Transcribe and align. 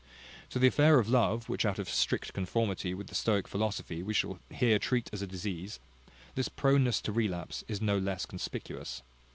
In 0.49 0.59
the 0.61 0.67
affair 0.67 0.97
of 0.97 1.09
love, 1.09 1.47
which, 1.47 1.63
out 1.63 1.77
of 1.77 1.87
strict 1.87 2.33
conformity 2.33 2.95
with 2.95 3.05
the 3.05 3.13
Stoic 3.13 3.47
philosophy, 3.47 4.01
we 4.01 4.15
shall 4.15 4.39
here 4.49 4.79
treat 4.79 5.11
as 5.13 5.21
a 5.21 5.27
disease, 5.27 5.79
this 6.33 6.49
proneness 6.49 6.99
to 7.01 7.11
relapse 7.11 7.63
is 7.67 7.81
no 7.81 7.99
less 7.99 8.25
conspicuous. 8.25 9.03